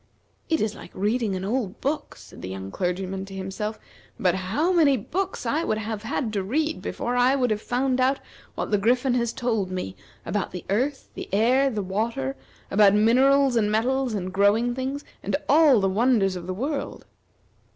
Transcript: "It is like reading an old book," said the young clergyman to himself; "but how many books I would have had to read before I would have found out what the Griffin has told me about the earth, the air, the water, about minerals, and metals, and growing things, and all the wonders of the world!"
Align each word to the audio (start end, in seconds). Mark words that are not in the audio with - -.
"It 0.49 0.61
is 0.61 0.73
like 0.73 0.89
reading 0.95 1.35
an 1.35 1.45
old 1.45 1.79
book," 1.79 2.15
said 2.15 2.41
the 2.41 2.49
young 2.49 2.71
clergyman 2.71 3.23
to 3.25 3.35
himself; 3.35 3.79
"but 4.19 4.33
how 4.33 4.71
many 4.73 4.97
books 4.97 5.45
I 5.45 5.63
would 5.63 5.77
have 5.77 6.01
had 6.01 6.33
to 6.33 6.41
read 6.41 6.81
before 6.81 7.15
I 7.15 7.35
would 7.35 7.51
have 7.51 7.61
found 7.61 8.01
out 8.01 8.19
what 8.55 8.71
the 8.71 8.79
Griffin 8.79 9.13
has 9.13 9.31
told 9.31 9.69
me 9.69 9.95
about 10.25 10.49
the 10.53 10.65
earth, 10.71 11.11
the 11.13 11.29
air, 11.31 11.69
the 11.69 11.83
water, 11.83 12.35
about 12.71 12.95
minerals, 12.95 13.55
and 13.55 13.71
metals, 13.71 14.15
and 14.15 14.33
growing 14.33 14.73
things, 14.73 15.05
and 15.21 15.35
all 15.47 15.79
the 15.79 15.87
wonders 15.87 16.35
of 16.35 16.47
the 16.47 16.53
world!" 16.55 17.05